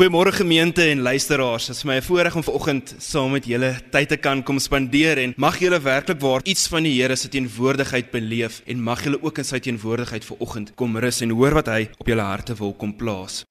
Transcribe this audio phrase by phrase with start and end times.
[0.00, 1.66] Goeiemôre gemeente en luisteraars.
[1.66, 5.34] Dit is my voorreg om vanoggend saam met julle tyd te kan kom spandeer en
[5.36, 9.42] mag julle werklik waar iets van die Here se teenwoordigheid beleef en mag julle ook
[9.42, 12.94] in sy teenwoordigheid vanoggend kom rus en hoor wat hy op julle harte wil kom
[12.96, 13.42] plaas.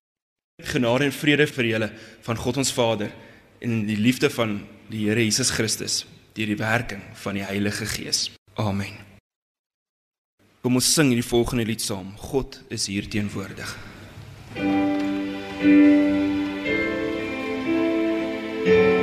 [0.71, 1.91] Genade en vrede vir julle
[2.25, 3.13] van God ons Vader
[3.61, 5.99] en die liefde van die Here Jesus Christus
[6.33, 8.31] deur die werking van die Heilige Gees.
[8.57, 8.97] Amen.
[10.65, 12.15] Kom ons sing hierdie volgende lied saam.
[12.17, 13.77] God is hier teenwoordig.
[15.61, 16.28] thank you
[18.69, 18.98] Thank you.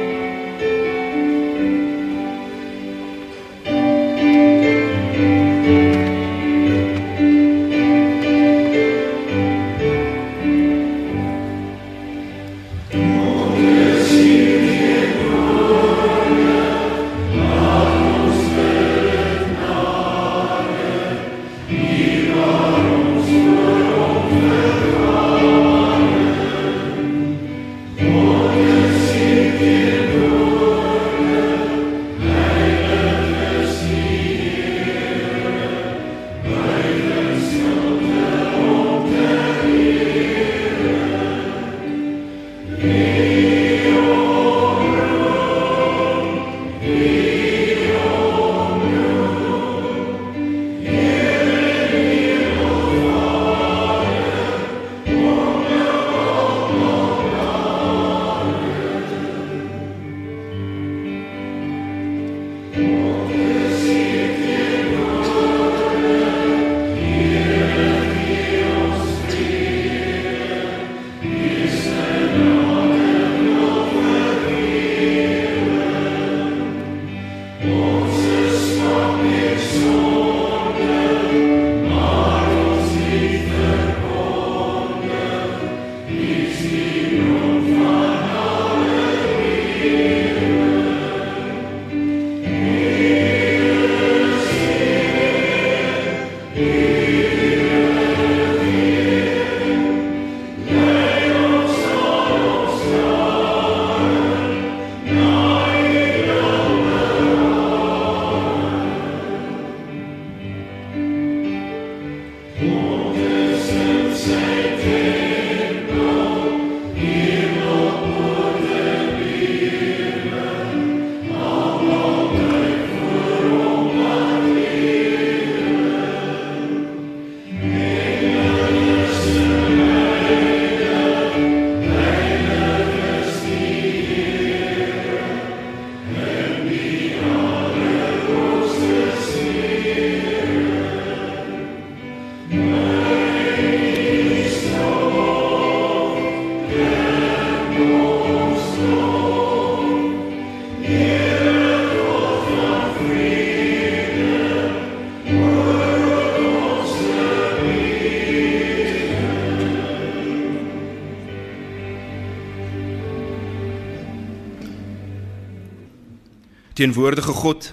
[166.76, 167.70] Teenwoordige God,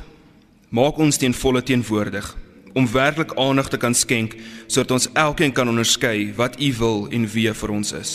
[0.72, 2.28] maak ons ten volle teenwoordig
[2.72, 4.38] om werklik aandag te kan skenk
[4.72, 8.14] sodat ons elkeen kan onderskei wat U wil en wie vir ons is.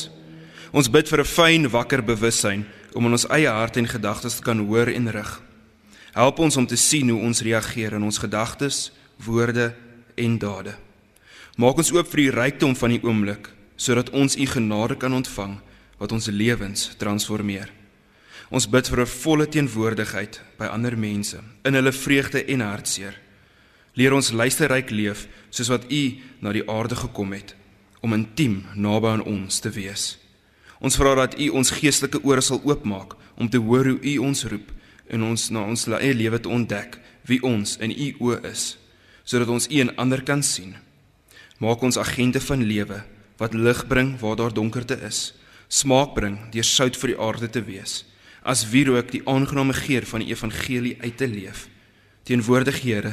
[0.73, 2.65] Ons bid vir 'n fyn wakker bewussyn
[2.95, 5.43] om in ons eie hart en gedagtes te kan hoor en rig.
[6.13, 9.75] Help ons om te sien hoe ons reageer in ons gedagtes, woorde
[10.17, 10.75] en dade.
[11.57, 15.61] Maak ons oop vir die rykdom van die oomblik sodat ons U genade kan ontvang
[15.99, 17.78] wat ons lewens transformeer.
[18.49, 23.15] Ons bid vir 'n volle teenwoordigheid by ander mense in hulle vreugde en hartseer.
[23.95, 27.55] Leer ons luisterryk leef soos wat U na die aarde gekom het
[28.01, 30.19] om intiem naby aan ons te wees.
[30.81, 34.45] Ons vra dat U ons geestelike ore sal oopmaak om te hoor hoe U ons
[34.45, 34.73] roep
[35.09, 38.79] en ons na ons eie lewe te ontdek wie ons in U oë is
[39.25, 40.77] sodat ons U en ander kan sien.
[41.59, 43.05] Maak ons agente van lewe
[43.37, 45.35] wat lig bring waar daar donkerte is,
[45.69, 48.05] smaak bring deur sout vir die aarde te wees
[48.49, 51.67] as wierook die aangename geur van die evangelie uit te leef.
[52.25, 53.13] Teenwoordig Here,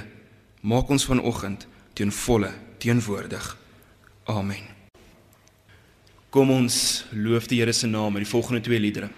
[0.64, 3.50] maak ons vanoggend teen volle teenwoordig.
[4.32, 4.64] Amen.
[6.32, 9.10] Kom ons loof die Here se naam met die volgende twee liedere.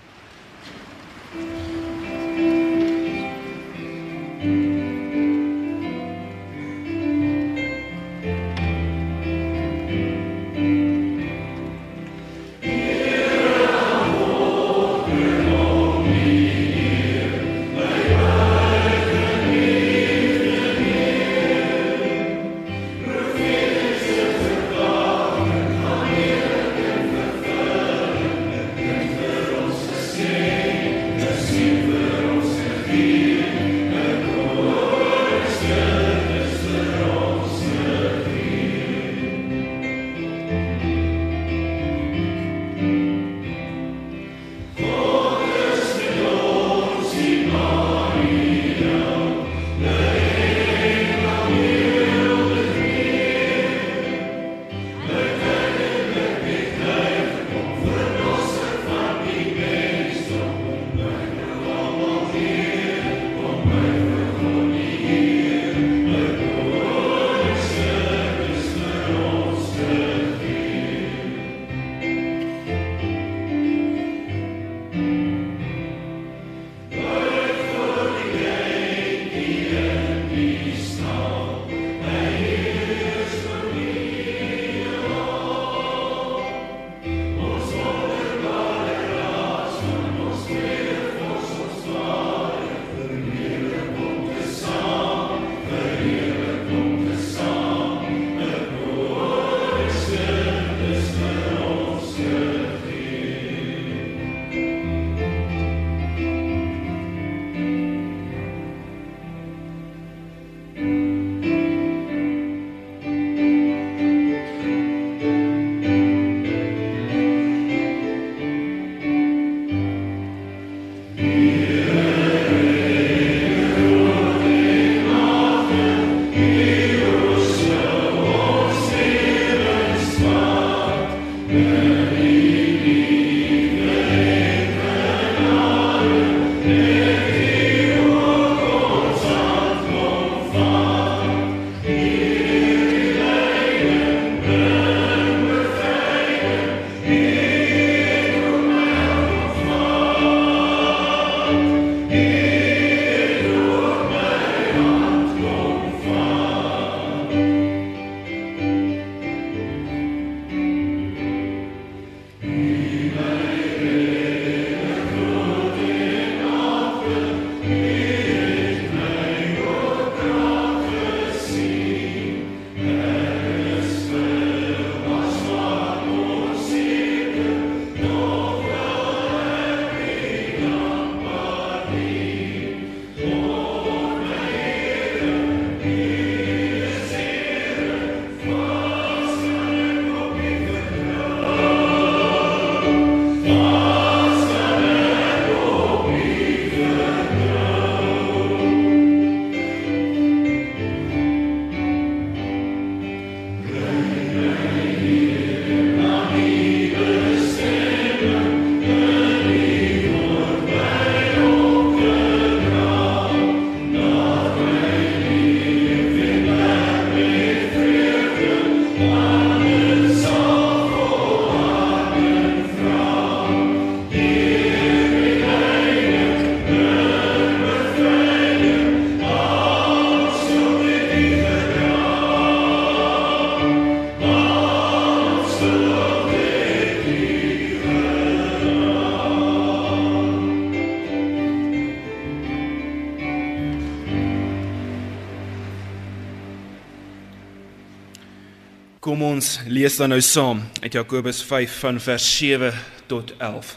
[249.38, 252.72] Ons lees dan nou saam uit Jakobus 5 van vers 7
[253.12, 253.76] tot 11.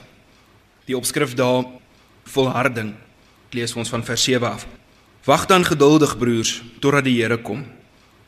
[0.88, 1.66] Die opskrif daar
[2.32, 2.94] volharding.
[3.50, 4.64] Ek lees ons van vers 7 af.
[5.28, 7.66] Wag dan geduldig broers totdat die Here kom.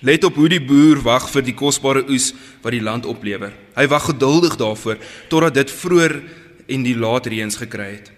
[0.04, 3.54] Let op hoe die boer wag vir die kosbare oes wat die land oplewer.
[3.78, 5.00] Hy wag geduldig daarvoor
[5.32, 6.18] totdat dit vroeër
[6.68, 8.12] en die laat reëns gekry het.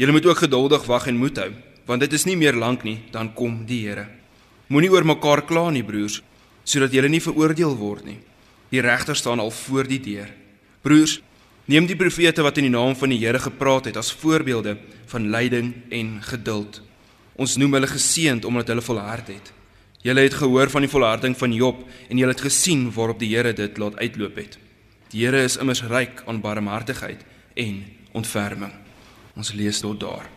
[0.00, 1.50] Julle moet ook geduldig wag en moed hou,
[1.84, 4.08] want dit is nie meer lank nie dan kom die Here.
[4.72, 6.22] Moenie oor mekaar kla nie broers,
[6.64, 8.22] sodat julle nie veroordeel word nie.
[8.74, 10.32] Die regter staan al voor die deur.
[10.82, 11.20] Broers,
[11.70, 14.74] neem die profete wat in die naam van die Here gepraat het as voorbeelde
[15.12, 16.80] van lyding en geduld.
[17.38, 19.52] Ons noem hulle geseënd omdat hulle volhard het.
[20.02, 23.54] Julle het gehoor van die volharding van Job en julle het gesien waarop die Here
[23.54, 24.58] dit laat uitloop het.
[25.14, 27.22] Die Here is immers ryk aan barmhartigheid
[27.54, 28.74] en ontferming.
[29.38, 30.33] Ons lees tot daar.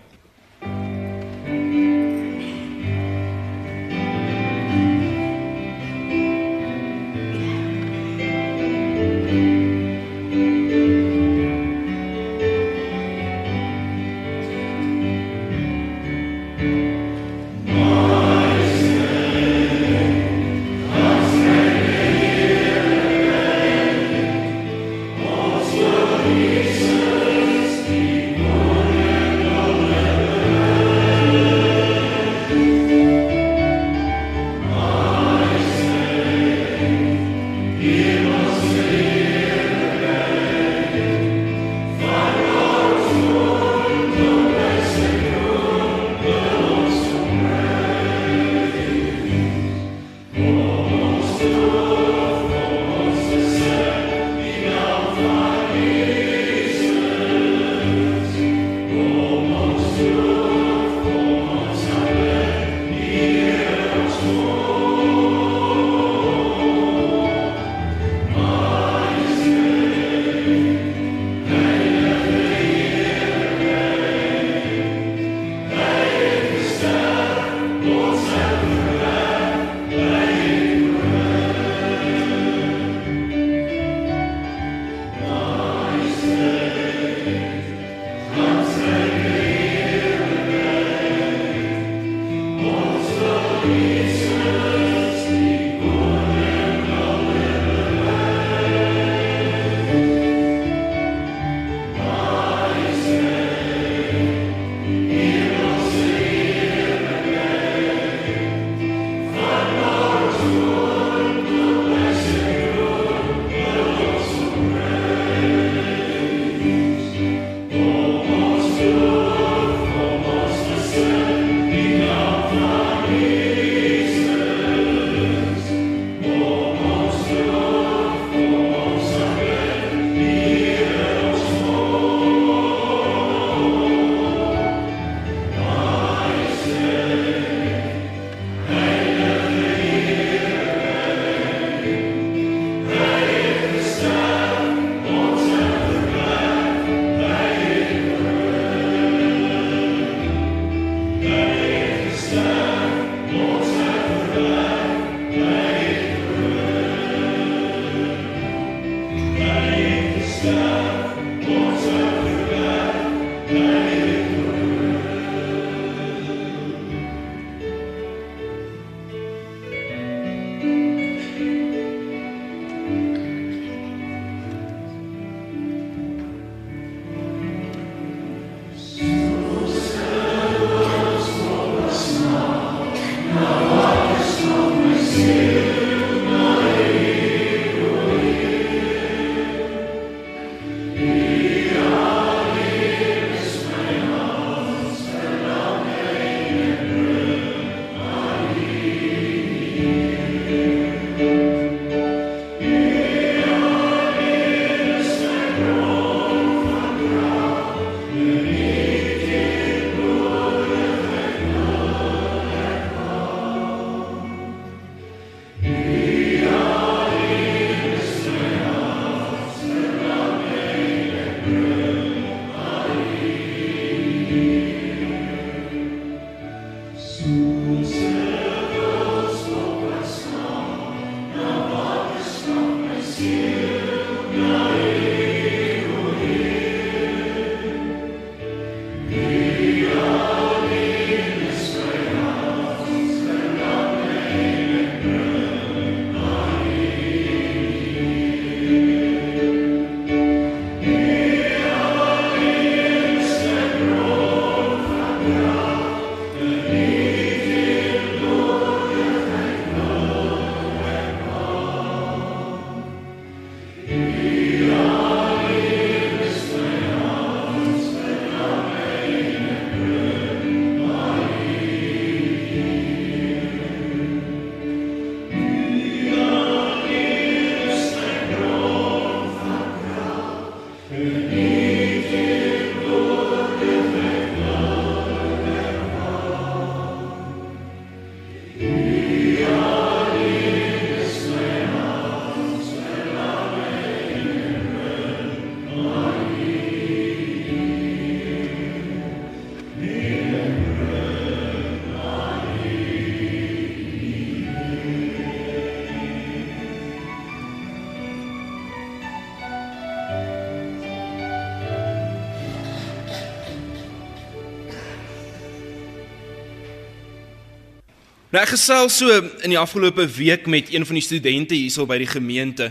[318.38, 319.10] Nou ek gesels so
[319.42, 322.68] in die afgelope week met een van die studente hierso by die gemeente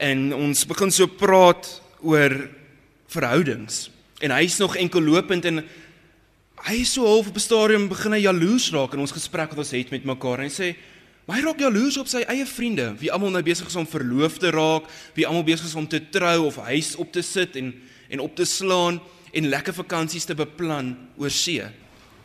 [0.00, 1.68] en ons begin so praat
[2.00, 2.32] oor
[3.12, 3.90] verhoudings.
[4.24, 5.60] En hy's nog enkel lopend en
[6.70, 9.58] hy is so half op 'n stadium begin hy jaloers raak in ons gesprek wat
[9.58, 10.40] ons het met mekaar.
[10.40, 10.74] En hy sê
[11.28, 14.50] hy raak jaloers op sy eie vriende wie almal nou besig is om verloof te
[14.50, 17.74] raak wie almal besig is om te trou of huis op te sit en
[18.08, 21.60] en op te slaan en lekker vakansies te beplan oor see.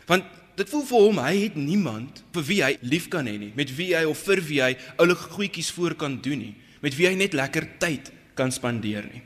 [0.08, 0.24] Want
[0.60, 3.70] Dit voel vir hom hy het niemand vir wie hy lief kan hê nie, met
[3.78, 7.16] wie hy of vir wie hy oulike goedjies voor kan doen nie, met wie hy
[7.16, 9.22] net lekker tyd kan spandeer nie.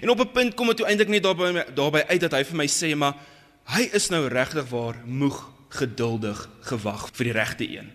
[0.00, 2.56] En op 'n punt kom dit toe eintlik net daarby daarby uit dat hy vir
[2.56, 3.14] my sê maar
[3.64, 7.90] hy is nou regtig waar moeg geduldig gewag vir die regte een.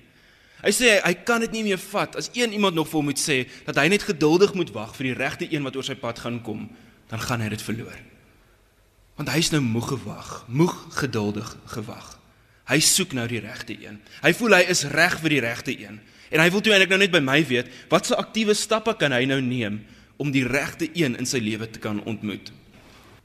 [0.62, 3.06] Hy sê hy, hy kan dit nie meer vat as een iemand nog vir hom
[3.06, 5.96] moet sê dat hy net geduldig moet wag vir die regte een wat oor sy
[5.96, 6.70] pad gaan kom,
[7.10, 7.98] dan gaan hy dit verloor.
[9.16, 12.15] Want hy is nou moeg gewag, moeg geduldig gewag.
[12.66, 14.00] Hy soek nou die regte een.
[14.24, 16.00] Hy voel hy is reg vir die regte een.
[16.34, 19.26] En hy wil toe eintlik nou net by my weet, watse aktiewe stappe kan hy
[19.30, 19.84] nou neem
[20.18, 22.50] om die regte een in sy lewe te kan ontmoet?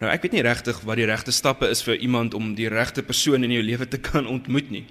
[0.00, 3.04] Nou ek weet nie regtig wat die regte stappe is vir iemand om die regte
[3.04, 4.84] persoon in jou lewe te kan ontmoet nie.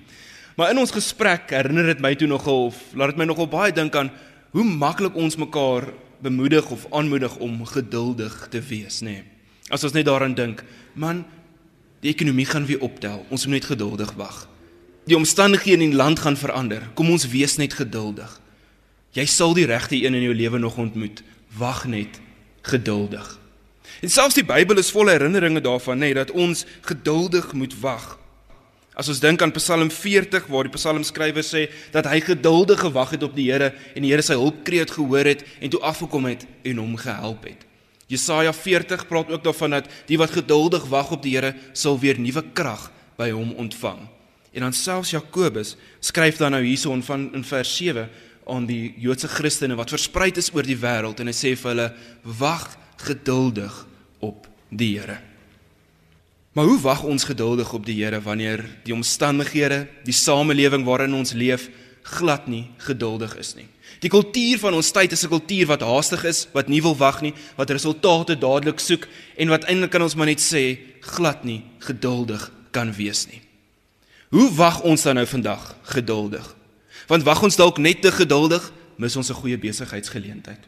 [0.57, 3.73] Maar in ons gesprek herinner dit my toe nogal of laat dit my nogal baie
[3.73, 4.11] dink aan
[4.53, 5.87] hoe maklik ons mekaar
[6.25, 9.21] bemoedig of aanmoedig om geduldig te wees, nê.
[9.21, 9.27] Nee.
[9.69, 10.63] As ons net daaraan dink,
[10.97, 11.23] man,
[11.99, 13.25] Die ekonomie gaan weer optel.
[13.29, 14.47] Ons moet net geduldig wag.
[15.09, 16.85] Die omstandighede in die land gaan verander.
[16.93, 18.39] Kom ons wees net geduldig.
[19.17, 21.23] Jy sal die regte een in jou lewe nog ontmoet.
[21.57, 22.19] Wag net
[22.61, 23.39] geduldig.
[24.01, 28.19] En selfs die Bybel is vol herinneringe daarvan, nê, dat ons geduldig moet wag.
[28.99, 33.23] As ons dink aan Psalm 40 waar die psalmskrywer sê dat hy geduldig gewag het
[33.23, 36.81] op die Here en die Here sy hulpkreet gehoor het en toe afgekom het en
[36.83, 37.68] hom gehelp het.
[38.09, 42.17] Jesaja 40 praat ook daarvan dat die wat geduldig wag op die Here sal weer
[42.19, 44.07] nuwe krag by hom ontvang.
[44.51, 48.09] En dan selfs Jakobus skryf dan nou hierson van in vers 7
[48.49, 51.89] aan die Joodse Christene wat versprei is oor die wêreld en hy sê vir hulle
[52.39, 52.71] wag
[53.05, 53.85] geduldig
[54.25, 55.19] op die Here.
[56.57, 61.37] Maar hoe wag ons geduldig op die Here wanneer die omstandighede, die samelewing waarin ons
[61.37, 61.69] leef
[62.17, 63.69] glad nie geduldig is nie?
[63.99, 67.21] Die kultuur van ons tyd is 'n kultuur wat haastig is, wat nie wil wag
[67.21, 69.07] nie, wat resultate dadelik soek
[69.37, 73.41] en wat eintlik kan ons maar net sê glad nie geduldig kan wees nie.
[74.29, 76.55] Hoe wag ons dan nou vandag geduldig?
[77.07, 80.63] Want wag ons dalk net te geduldig, mis ons 'n goeie besigheidsgeleentheid.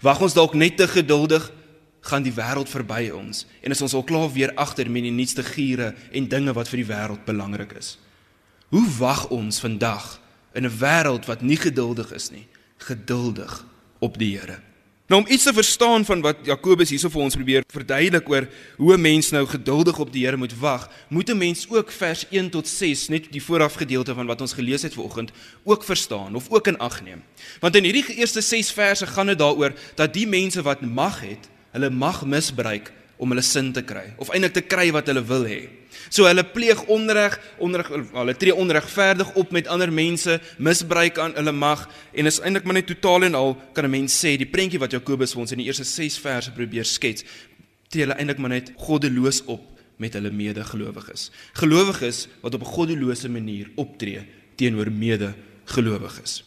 [0.00, 1.52] Wag ons dalk net te geduldig,
[2.00, 5.42] gaan die wêreld verby ons en is ons al klaar weer agter met die nuutste
[5.42, 7.98] giere en dinge wat vir die wêreld belangrik is.
[8.68, 10.20] Hoe wag ons vandag
[10.54, 12.46] in 'n wêreld wat nie geduldig is nie?
[12.78, 13.64] Geduldig
[13.98, 14.60] op die Here.
[15.06, 18.94] Nou om iets te verstaan van wat Jakobus hierso vir ons probeer verduidelik oor hoe
[18.96, 22.50] 'n mens nou geduldig op die Here moet wag, moet 'n mens ook vers 1
[22.50, 25.30] tot 6, net die vooraf gedeelte van wat ons gelees het vanoggend,
[25.64, 27.22] ook verstaan of ook in ag neem.
[27.60, 31.48] Want in hierdie eerste 6 verse gaan dit daaroor dat die mense wat mag het,
[31.70, 35.44] hulle mag misbruik om hulle sin te kry of eintlik te kry wat hulle wil
[35.44, 35.68] hê.
[36.08, 41.52] So hulle pleeg onreg, onreg hulle tree onregverdig op met ander mense, misbruik aan hulle
[41.52, 44.78] mag en is eintlik maar net totaal en al kan 'n mens sê die prentjie
[44.78, 47.24] wat Jakobus vir ons in die eerste 6 verse probeer skets,
[47.88, 49.62] tree hulle eintlik maar net goddeloos op
[49.96, 51.30] met hulle medegelowiges.
[51.52, 54.26] Gelowiges wat op 'n goddelose manier optree
[54.56, 56.44] teenoor medegelowiges.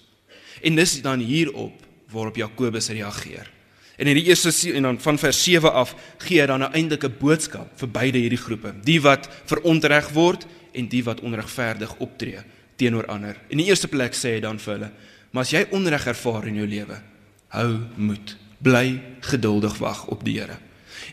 [0.62, 1.74] En dis dan hierop
[2.12, 3.57] waarop Jakobus reageer.
[3.98, 7.10] En in die eerste en dan van vers 7 af gee hy dan 'n eintlike
[7.10, 12.44] boodskap vir beide hierdie groepe, die wat verontreg word en die wat onregverdig optree
[12.76, 13.36] teenoor ander.
[13.50, 14.92] In die eerste plek sê hy dan vir hulle:
[15.32, 17.02] "Maar as jy onreg ervaar in jou lewe,
[17.48, 18.38] hou moed.
[18.62, 20.58] Bly geduldig wag op die Here."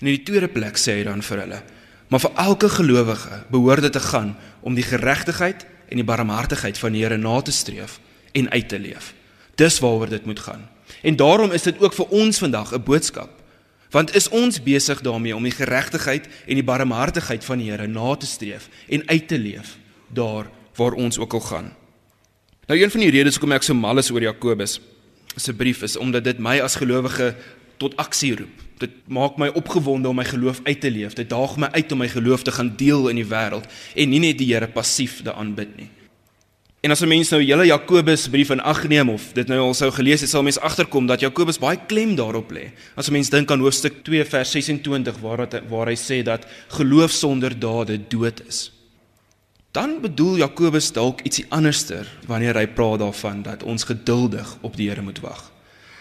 [0.01, 1.63] En in die tweede plek sê hy dan vir hulle:
[2.09, 6.93] "Maar vir elke gelowige behoort dit te gaan om die geregtigheid en die barmhartigheid van
[6.93, 8.01] die Here na te streef
[8.33, 9.15] en uit te leef."
[9.55, 10.74] Dis waaroor dit moet gaan.
[11.05, 13.31] En daarom is dit ook vir ons vandag 'n boodskap.
[13.91, 18.17] Want is ons besig daarmee om die geregtigheid en die barmhartigheid van die Here na
[18.17, 21.73] te streef en uit te leef daar waar ons ook al gaan.
[22.67, 24.81] Nou een van die redes hoekom ek so mal is oor Jakobus
[25.37, 27.35] se brief is omdat dit my as gelowige
[27.77, 28.63] tot aksie roep.
[28.79, 31.13] Dit maak my opgewonde om my geloof uit te leef.
[31.13, 34.21] Dit daag my uit om my geloof te gaan deel in die wêreld en nie
[34.21, 35.91] net die Here passief te aanbid nie.
[36.85, 39.75] En as 'n mens nou hele Jakobus brief in ag neem of dit nou al
[39.75, 42.73] sou gelees het, sal mens agterkom dat Jakobus baie klem daarop lê.
[42.95, 46.47] As 'n mens dink aan hoofstuk 2 vers 26 waar dat waar hy sê dat
[46.69, 48.73] geloof sonder dade dood is.
[49.73, 54.89] Dan bedoel Jakobus dalk ietsie anderster wanneer hy praat daarvan dat ons geduldig op die
[54.89, 55.53] Here moet wag.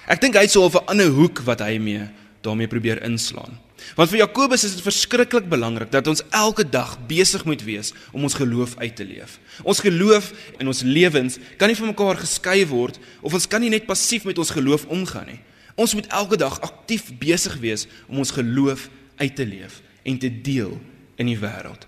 [0.08, 2.10] Ek dink hy het so 'n ander hoek wat hy mee
[2.42, 3.60] daarmee probeer inslaan.
[3.96, 8.24] Want vir Jakobus is dit verskriklik belangrik dat ons elke dag besig moet wees om
[8.24, 9.40] ons geloof uit te leef.
[9.64, 13.72] Ons geloof en ons lewens kan nie van mekaar geskei word of ons kan nie
[13.74, 15.40] net passief met ons geloof omgaan nie.
[15.76, 20.30] Ons moet elke dag aktief besig wees om ons geloof uit te leef en te
[20.30, 20.78] deel
[21.22, 21.88] in die wêreld.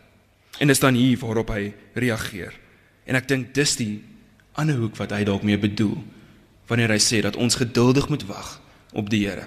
[0.59, 2.53] En dis dan hier waarop hy reageer.
[3.05, 4.03] En ek dink dis die
[4.55, 5.97] ander hoek wat hy dalk mee bedoel
[6.69, 8.55] wanneer hy sê dat ons geduldig moet wag
[8.97, 9.45] op die Here.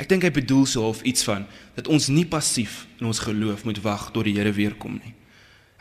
[0.00, 1.44] Ek dink hy bedoel so of iets van
[1.76, 5.12] dat ons nie passief in ons geloof moet wag tot die Here weer kom nie.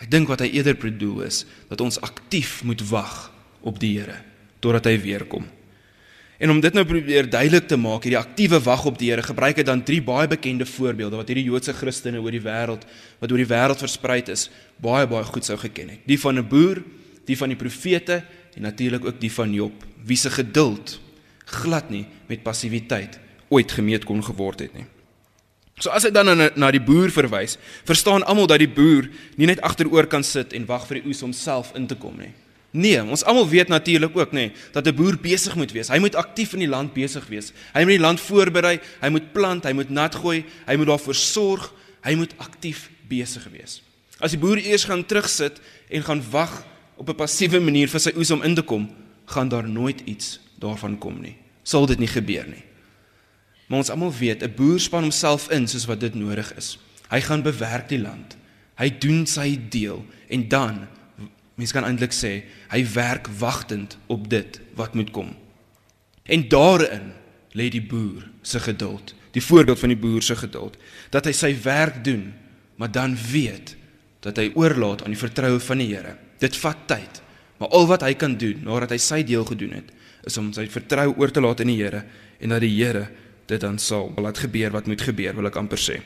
[0.01, 4.19] Ek dink wat hy eerder bedoel is dat ons aktief moet wag op die Here
[4.61, 5.47] totdat hy weer kom.
[6.41, 9.61] En om dit nou probeer duidelik te maak, hierdie aktiewe wag op die Here, gebruik
[9.61, 12.87] hy dan drie baie bekende voorbeelde wat hierdie Joodse Christene oor die wêreld
[13.21, 14.47] wat oor die wêreld versprei is,
[14.81, 16.05] baie baie goed sou geken het.
[16.09, 16.81] Die van 'n boer,
[17.25, 18.23] die van die profete
[18.55, 20.99] en natuurlik ook die van Job, wie se geduld
[21.45, 23.19] glad nie met passiwiteit
[23.51, 24.87] ooit gemeet kon geword het nie.
[25.81, 27.57] So as hy dan na, na die boer verwys,
[27.89, 29.09] verstaan almal dat die boer
[29.39, 32.19] nie net agteroor kan sit en wag vir die oes om self in te kom
[32.21, 32.31] nie.
[32.71, 35.89] Nee, ons almal weet natuurlik ook nê dat 'n boer besig moet wees.
[35.89, 37.51] Hy moet aktief in die land besig wees.
[37.73, 41.15] Hy moet die land voorberei, hy moet plant, hy moet nat gooi, hy moet daarvoor
[41.15, 43.81] sorg, hy moet aktief besig wees.
[44.19, 45.59] As die boer eers gaan terugsit
[45.89, 46.63] en gaan wag
[46.95, 48.89] op 'n passiewe manier vir sy oes om in te kom,
[49.25, 51.35] gaan daar nooit iets daarvan kom nie.
[51.63, 52.63] Sal dit nie gebeur nie.
[53.71, 56.79] Maar ons almal weet, 'n boer span homself in soos wat dit nodig is.
[57.07, 58.35] Hy gaan bewerk die land.
[58.75, 60.87] Hy doen sy deel en dan
[61.55, 65.35] mens kan eintlik sê, hy werk wagtend op dit wat moet kom.
[66.23, 67.13] En daarin
[67.51, 69.15] lê die boer se geduld.
[69.31, 70.77] Die voorbeeld van die boer se geduld,
[71.09, 72.33] dat hy sy werk doen,
[72.75, 73.75] maar dan weet
[74.19, 76.17] dat hy oorlaat aan die vertroue van die Here.
[76.39, 77.21] Dit vat tyd,
[77.57, 79.91] maar al wat hy kan doen nadat hy sy deel gedoen het,
[80.23, 82.03] is om sy vertroue oor te laat in die Here
[82.39, 83.07] en dat die Here
[83.51, 85.99] dit dan sal laat gebeur wat moet gebeur, wil ek amper sê.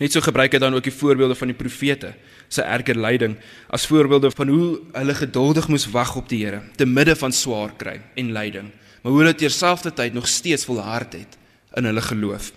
[0.00, 2.14] Net so gebruik hy dan ook die voorbeelde van die profete
[2.48, 3.34] se erger lyding
[3.68, 7.74] as voorbeelde van hoe hulle geduldig moes wag op die Here te midde van swaar
[7.76, 8.70] kry en lyding,
[9.02, 11.36] maar hoe hulle terselfdertyd nog steeds volhard het
[11.76, 12.48] in hulle geloof.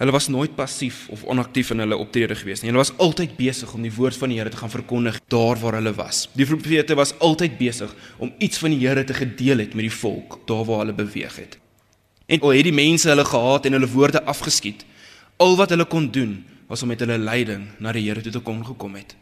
[0.00, 2.72] Hulle was nooit passief of onaktief in hulle optrede gewees nie.
[2.72, 5.78] Hulle was altyd besig om die woord van die Here te gaan verkondig daar waar
[5.78, 6.24] hulle was.
[6.34, 9.98] Die profete was altyd besig om iets van die Here te gedeel het met die
[10.00, 11.60] volk daar waar hulle beweeg het.
[12.30, 14.84] En al het die mense hulle gehaat en hulle woorde afgeskiet,
[15.42, 16.36] al wat hulle kon doen
[16.70, 19.16] was om met hulle lyding na die Here toe te kom gekom het.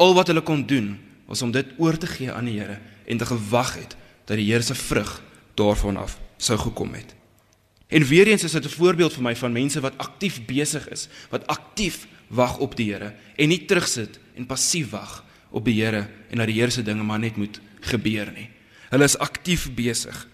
[0.00, 0.94] Al wat hulle kon doen
[1.28, 4.46] was om dit oor te gee aan die Here en te gewag het dat die
[4.48, 5.18] Here se vrug
[5.58, 7.12] daarvan af sou gekom het.
[7.92, 11.08] En weer eens is dit 'n voorbeeld vir my van mense wat aktief besig is,
[11.30, 16.08] wat aktief wag op die Here en nie terugsit en passief wag op die Here
[16.30, 18.48] en dat die Here se dinge maar net moet gebeur nie.
[18.90, 20.28] Hulle is aktief besig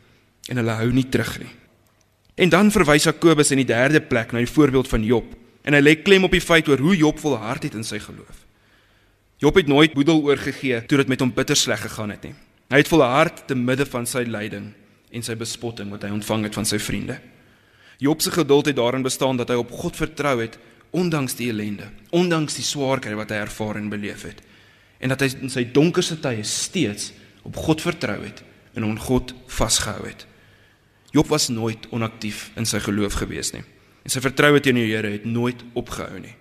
[0.48, 1.61] en hulle hou nie terug nie.
[2.34, 5.82] En dan verwys Jakobus in die derde plek na die voorbeeld van Job en hy
[5.82, 8.38] lê klem op die feit oor hoe Job volhard het in sy geloof.
[9.42, 12.34] Job het nooit boedel oorgegee toe dit met hom bitter sleg gegaan het nie.
[12.72, 14.72] Hy het volhard te midde van sy lyding
[15.12, 17.18] en sy bespotting wat hy ontvang het van sy vriende.
[18.02, 20.56] Job se geduld het daarin bestaan dat hy op God vertrou het
[20.92, 24.40] ondanks die ellende, ondanks die swaar kry wat hy ervaar en beleef het.
[25.04, 27.12] En dat hy in sy donkerste tye steeds
[27.44, 28.42] op God vertrou het
[28.74, 30.26] en aan God vasgehou het.
[31.12, 33.62] Job was nooit onaktief in sy geloof gewees nie.
[34.02, 36.34] En sy vertroue teenoor die Here het nooit opgehou nie.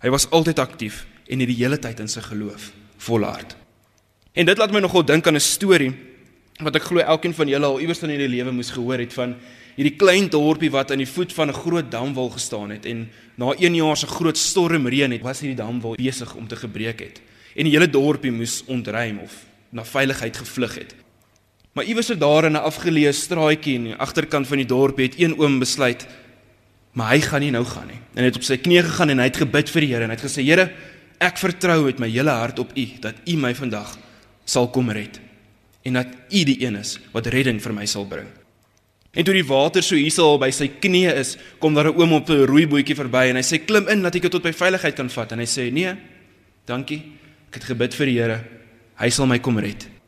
[0.00, 3.56] Hy was altyd aktief en het die hele tyd in sy geloof volhard.
[4.36, 5.92] En dit laat my nogal dink aan 'n storie
[6.60, 9.34] wat ek glo elkeen van julle al iewers in julle lewe moes gehoor het van
[9.76, 13.54] hierdie klein dorpie wat aan die voet van 'n groot damwal gestaan het en na
[13.58, 17.20] een jaar se groot stormreën het, was hierdie damwal besig om te gebreek het.
[17.56, 19.32] En die hele dorpie moes ontruim of
[19.70, 20.94] na veiligheid gevlug het.
[21.72, 25.38] Maar iewers daar in 'n afgeleë straatjie in die agterkant van die dorp het een
[25.38, 26.06] oom besluit
[26.92, 28.00] maar hy gaan nie nou gaan nie.
[28.14, 30.12] En hy het op sy knieë gegaan en hy het gebid vir die Here en
[30.12, 30.66] hy het gesê Here,
[31.22, 33.94] ek vertrou met my hele hart op U dat U my vandag
[34.48, 35.20] sal kom red
[35.86, 38.26] en dat U die een is wat redding vir my sal bring.
[39.10, 42.12] En toe die water so hier sal by sy knieë is, kom daar 'n oom
[42.12, 44.94] op 'n roeibootjie verby en hy sê klim in dat ek dit tot by veiligheid
[44.94, 45.94] kan vat en hy sê nee,
[46.66, 47.02] dankie.
[47.48, 48.44] Ek het gebid vir die Here.
[48.96, 49.99] Hy sal my kom red.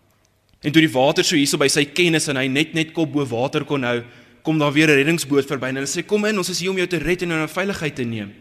[0.62, 3.24] En toe die water so hierso by sy kennis en hy net net kop bo
[3.26, 4.02] water kon hou,
[4.42, 6.76] kom daar weer 'n reddingsboot verby en hulle sê kom in, ons is hier om
[6.76, 8.32] jou te red en jou na veiligheid te neem.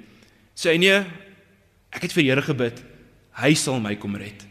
[0.56, 1.06] Sê hy nee,
[1.92, 2.84] ek het vir die Here gebid.
[3.34, 4.46] Hy sal my kom red.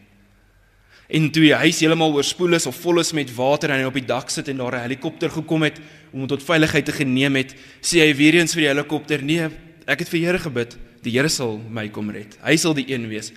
[1.10, 3.94] En toe die huis heeltemal oorspoel is of vol is met water en hy op
[3.94, 5.78] die dak sit en daar 'n helikopter gekom het
[6.12, 9.48] om hom tot veiligheid te geneem het, sê hy weer eens vir die helikopter: "Nee,
[9.86, 10.78] ek het vir die Here gebid.
[11.02, 12.38] Die Here sal my kom red.
[12.42, 13.32] Hy sal die een wees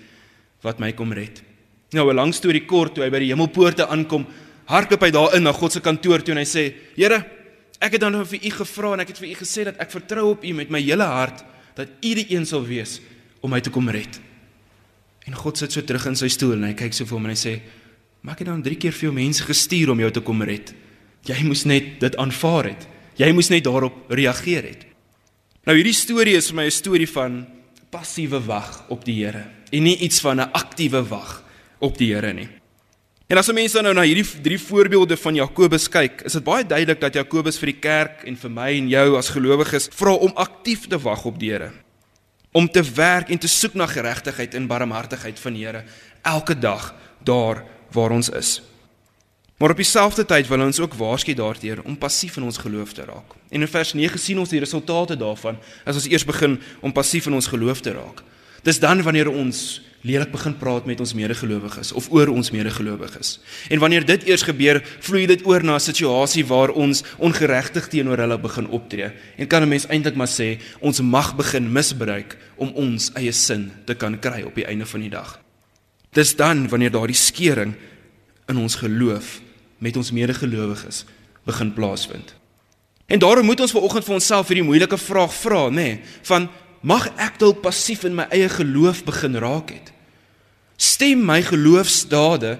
[0.62, 1.53] wat my kom red."
[1.94, 4.26] Nou 'n lang storie kort, toe hy by die hemelpoorte aankom,
[4.66, 7.26] hardloop hy daarin na God se kantoor toe en hy sê: "Here,
[7.80, 10.32] ek het dan vir u gevra en ek het vir u gesê dat ek vertrou
[10.32, 11.44] op u met my hele hart
[11.76, 13.00] dat u die een sal wees
[13.42, 14.20] om my te kom red."
[15.28, 17.32] En God sit so terug in sy stoel en hy kyk so vir hom en
[17.32, 17.62] hy sê:
[18.22, 20.74] "Maar ek het dan 3 keer vir jou mense gestuur om jou te kom red.
[21.26, 22.88] Jy moes net dit aanvaar het.
[23.18, 24.86] Jy moes net daarop reageer het."
[25.66, 27.48] Nou hierdie storie is vir my 'n storie van
[27.92, 31.43] passiewe wag op die Here en nie iets van 'n aktiewe wag
[31.84, 32.48] op die Here nie.
[33.32, 37.00] En as mense nou na hierdie drie voorbeelde van Jakobus kyk, is dit baie duidelik
[37.02, 40.86] dat Jakobus vir die kerk en vir my en jou as gelowiges vra om aktief
[40.92, 41.72] te wag op die Here.
[42.54, 45.86] Om te werk en te soek na geregtigheid en barmhartigheid van die Here
[46.22, 46.92] elke dag
[47.26, 47.64] daar
[47.96, 48.60] waar ons is.
[49.58, 53.06] Maar op dieselfde tyd wil ons ook waarsku daarteenoor om passief in ons geloof te
[53.08, 53.34] raak.
[53.50, 57.30] En in vers 9 sien ons die resultate daarvan as ons eers begin om passief
[57.32, 58.22] in ons geloof te raak.
[58.64, 63.38] Dis dan wanneer ons lelik begin praat met ons medegelowiges of oor ons medegelowiges.
[63.72, 68.18] En wanneer dit eers gebeur, vloei dit oor na 'n situasie waar ons ongeregtig teenoor
[68.18, 69.12] hulle begin optree.
[69.38, 73.72] En kan 'n mens eintlik maar sê, ons mag begin misbruik om ons eie sin
[73.86, 75.40] te kan kry op die einde van die dag.
[76.12, 77.74] Dis dan wanneer daardie skeuring
[78.48, 79.42] in ons geloof
[79.78, 81.06] met ons medegelowiges
[81.46, 82.36] begin plaasvind.
[83.06, 86.50] En daarom moet ons vanoggend vir onsself hierdie moeilike vraag vra, nê, nee, van
[86.84, 89.92] mag ek dalk passief in my eie geloof begin raak het?
[90.78, 92.58] Stem my geloofsdade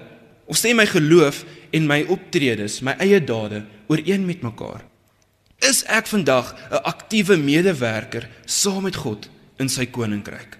[0.48, 4.84] of stem my geloof en my optredes, my eie dade ooreen met mekaar?
[5.60, 10.58] Is ek vandag 'n aktiewe medewerker saam met God in sy koninkryk?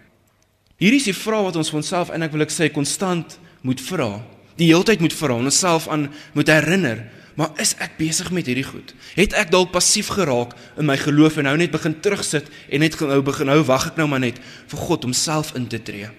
[0.76, 3.80] Hierdie is die vraag wat ons vir onsself en ek wil ek sê konstant moet
[3.80, 4.22] vra.
[4.56, 8.66] Die heeltyd moet vra en onsself aan moet herinner Maar is ek besig met hierdie
[8.66, 8.92] goed?
[9.18, 12.98] Het ek dalk passief geraak in my geloof en nou net begin terugsit en net
[13.00, 14.38] nou begin nou wag ek nou maar net
[14.70, 16.10] vir God om self in te tree?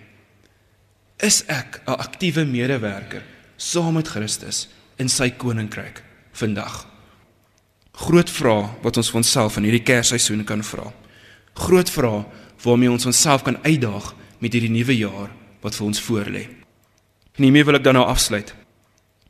[1.24, 3.24] Is ek 'n aktiewe medewerker
[3.56, 6.86] saam met Christus in sy koninkryk vandag?
[7.96, 10.92] Groot vraag wat ons vir onsself in hierdie Kersseisoen kan vra.
[11.54, 12.26] Groot vraag
[12.64, 16.50] waarmee ons onsself kan uitdaag met hierdie nuwe jaar wat vir ons voorlê.
[17.36, 18.54] En hiermee wil ek dan nou afsluit.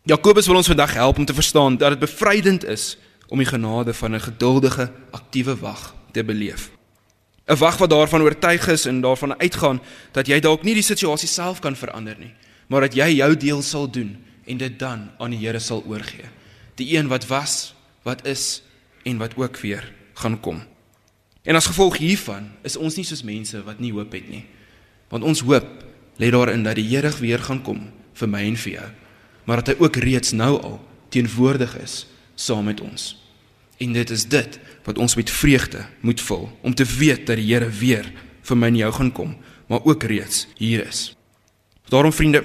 [0.06, 3.94] Jakobus wil ons vandag help om te verstaan dat dit bevrydend is om die genade
[3.94, 6.70] van 'n geduldige, aktiewe wag te beleef.
[7.48, 11.28] 'n Wag wat daarvan oortuig is en daarvan uitgaan dat jy dalk nie die situasie
[11.28, 12.34] self kan verander nie,
[12.68, 16.30] maar dat jy jou deel sal doen en dit dan aan die Here sal oorgee.
[16.76, 18.62] Die een wat was, wat is
[19.04, 20.62] en wat ook weer gaan kom.
[21.44, 24.46] En as gevolg hiervan is ons nie soos mense wat nie hoop het nie.
[25.10, 25.68] Want ons hoop
[26.18, 28.90] lê daarin dat die Here weer gaan kom vir my en vir jou
[29.46, 30.80] maar dat hy ook reeds nou al
[31.10, 32.06] teenwoordig is
[32.36, 33.16] saam met ons.
[33.78, 37.48] En dit is dit wat ons met vreugde moet vul om te weet dat die
[37.54, 38.12] Here weer
[38.46, 39.36] vir my en jou gaan kom,
[39.68, 41.16] maar ook reeds hier is.
[41.90, 42.44] Daarom vriende,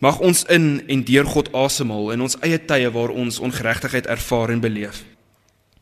[0.00, 4.50] mag ons in en deur God asemhaal in ons eie tye waar ons ongeregtigheid ervaar
[4.50, 5.04] en beleef.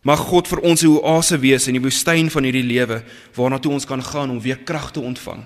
[0.02, 3.02] Mag God vir ons 'n oase wees in die woestyn van hierdie lewe
[3.34, 5.44] waarna toe ons kan gaan om weer krag te ontvang.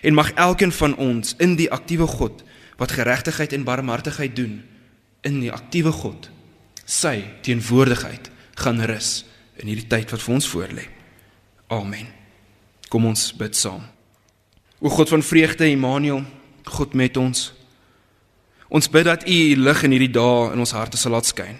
[0.00, 2.42] En mag elkeen van ons in die aktiewe God
[2.76, 4.60] wat geregtigheid en barmhartigheid doen
[5.26, 6.30] in die aktiewe God
[6.86, 8.30] sy teenwoordigheid
[8.62, 9.24] gaan rus
[9.58, 10.86] in hierdie tyd wat vir ons voorlê.
[11.72, 12.06] Amen.
[12.92, 13.82] Kom ons bid saam.
[14.78, 16.22] O God van vreugde, Immanuel,
[16.68, 17.48] God met ons.
[18.68, 21.58] Ons bid dat U U lig in hierdie dae in ons harte sal laat skyn.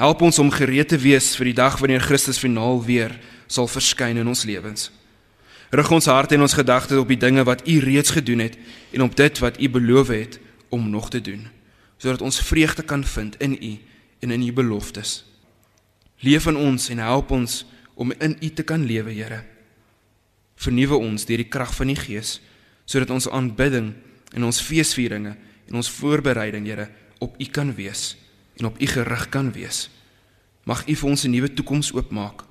[0.00, 3.14] Help ons om gereed te wees vir die dag wanneer Christus finaal weer
[3.46, 4.88] sal verskyn in ons lewens.
[5.72, 8.58] Rig ons harte en ons gedagtes op die dinge wat U reeds gedoen het
[8.92, 10.36] en op dit wat U beloof het
[10.68, 11.46] om nog te doen,
[11.96, 13.78] sodat ons vreugde kan vind in U
[14.20, 15.24] en in U beloftes.
[16.20, 19.40] Leef in ons en help ons om in U te kan lewe, Here.
[20.60, 22.40] Vernuwe ons deur die krag van die Gees
[22.84, 23.94] sodat ons aanbidding
[24.36, 25.36] en ons feesvieringe
[25.70, 26.90] en ons voorbereiding, Here,
[27.24, 28.18] op U kan wees
[28.60, 29.86] en op U gerig kan wees.
[30.68, 32.44] Mag U vir ons 'n nuwe toekoms oopmaak.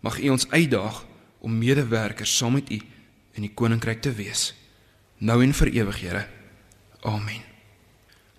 [0.00, 1.07] Mag U ons uitdaag
[1.40, 2.80] om medewerkers saam met U
[3.38, 4.52] in die koninkryk te wees.
[5.18, 6.26] Nou en vir ewig, Here.
[7.06, 7.44] Amen.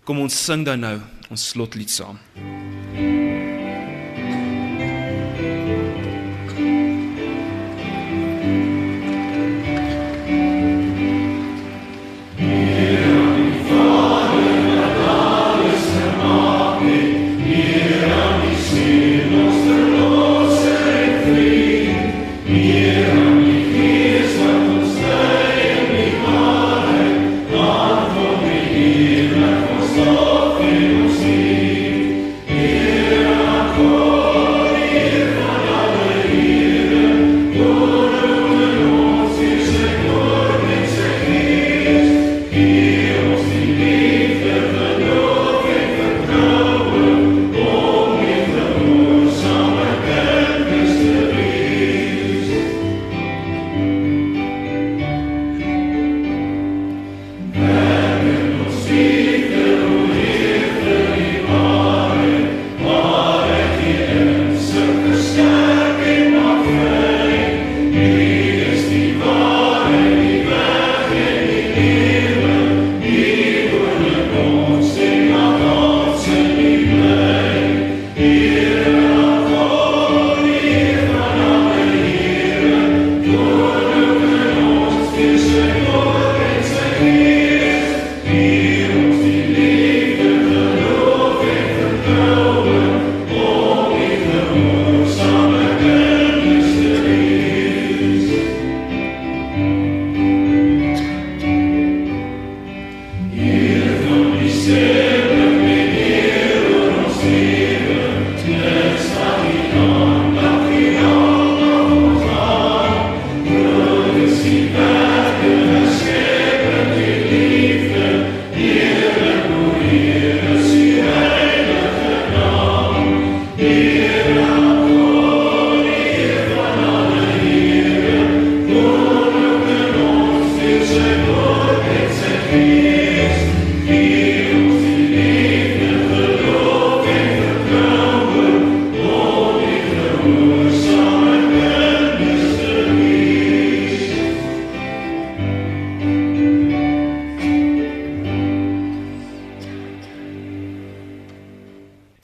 [0.03, 0.97] Kom ons sing dan nou
[1.29, 2.19] ons slotlied saam.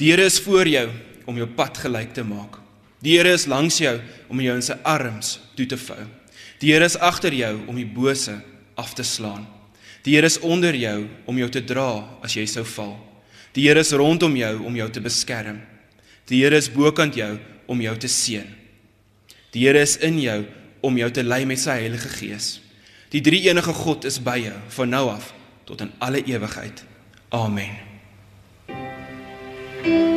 [0.06, 0.86] Die Here is voor jou
[1.26, 2.60] om jou pad gelyk te maak.
[3.02, 3.96] Die Here is langs jou
[4.30, 6.04] om jou in sy arms toe te vou.
[6.62, 8.36] Die Here is agter jou om die bose
[8.78, 9.48] af te slaan.
[10.06, 11.88] Die Here is onder jou om jou te dra
[12.22, 12.94] as jy sou val.
[13.58, 15.58] Die Here is rondom jou om jou te beskerm.
[16.30, 18.46] Die Here is bokant jou om jou te seën.
[19.58, 20.44] Die Here is in jou
[20.86, 22.60] om jou te lei met sy Heilige Gees.
[23.10, 25.34] Die drie enige God is by jou van nou af
[25.66, 26.86] tot in alle ewigheid.
[27.34, 27.85] Amen.
[29.86, 30.15] Thank you.